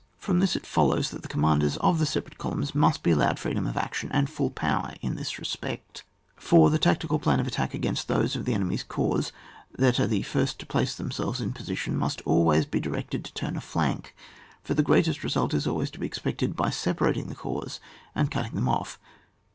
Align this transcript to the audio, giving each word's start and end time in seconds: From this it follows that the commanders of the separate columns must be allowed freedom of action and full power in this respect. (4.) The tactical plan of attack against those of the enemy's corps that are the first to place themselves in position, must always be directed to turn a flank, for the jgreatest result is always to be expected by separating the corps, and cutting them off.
From 0.17 0.39
this 0.39 0.55
it 0.55 0.65
follows 0.65 1.11
that 1.11 1.21
the 1.21 1.27
commanders 1.27 1.77
of 1.77 1.99
the 1.99 2.07
separate 2.07 2.39
columns 2.39 2.73
must 2.73 3.03
be 3.03 3.11
allowed 3.11 3.37
freedom 3.37 3.67
of 3.67 3.77
action 3.77 4.11
and 4.11 4.27
full 4.27 4.49
power 4.49 4.95
in 5.01 5.13
this 5.13 5.37
respect. 5.37 6.03
(4.) 6.37 6.71
The 6.71 6.79
tactical 6.79 7.19
plan 7.19 7.39
of 7.39 7.45
attack 7.45 7.75
against 7.75 8.07
those 8.07 8.35
of 8.35 8.45
the 8.45 8.55
enemy's 8.55 8.81
corps 8.81 9.31
that 9.77 9.99
are 9.99 10.07
the 10.07 10.23
first 10.23 10.57
to 10.57 10.65
place 10.65 10.95
themselves 10.95 11.39
in 11.39 11.53
position, 11.53 11.95
must 11.95 12.21
always 12.21 12.65
be 12.65 12.79
directed 12.79 13.23
to 13.25 13.33
turn 13.35 13.55
a 13.55 13.61
flank, 13.61 14.15
for 14.63 14.73
the 14.73 14.81
jgreatest 14.83 15.21
result 15.21 15.53
is 15.53 15.67
always 15.67 15.91
to 15.91 15.99
be 15.99 16.07
expected 16.07 16.55
by 16.55 16.71
separating 16.71 17.27
the 17.27 17.35
corps, 17.35 17.79
and 18.15 18.31
cutting 18.31 18.53
them 18.55 18.67
off. 18.69 18.97